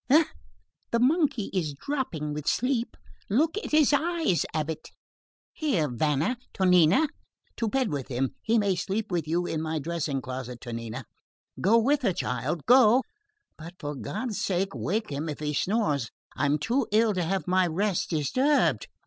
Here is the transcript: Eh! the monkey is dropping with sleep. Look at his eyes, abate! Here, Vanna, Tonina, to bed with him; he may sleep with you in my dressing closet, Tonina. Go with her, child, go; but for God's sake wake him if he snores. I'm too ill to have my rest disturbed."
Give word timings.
Eh! 0.09 0.23
the 0.89 0.97
monkey 0.99 1.51
is 1.53 1.75
dropping 1.75 2.33
with 2.33 2.47
sleep. 2.47 2.97
Look 3.29 3.55
at 3.55 3.69
his 3.69 3.93
eyes, 3.93 4.47
abate! 4.51 4.91
Here, 5.53 5.87
Vanna, 5.87 6.37
Tonina, 6.55 7.07
to 7.57 7.67
bed 7.69 7.89
with 7.93 8.07
him; 8.07 8.33
he 8.41 8.57
may 8.57 8.75
sleep 8.75 9.11
with 9.11 9.27
you 9.27 9.45
in 9.45 9.61
my 9.61 9.77
dressing 9.77 10.19
closet, 10.19 10.59
Tonina. 10.59 11.03
Go 11.61 11.77
with 11.77 12.01
her, 12.01 12.13
child, 12.13 12.65
go; 12.65 13.03
but 13.59 13.75
for 13.77 13.93
God's 13.93 14.41
sake 14.43 14.73
wake 14.73 15.11
him 15.11 15.29
if 15.29 15.37
he 15.39 15.53
snores. 15.53 16.09
I'm 16.35 16.57
too 16.57 16.87
ill 16.91 17.13
to 17.13 17.21
have 17.21 17.47
my 17.47 17.67
rest 17.67 18.09
disturbed." 18.09 18.87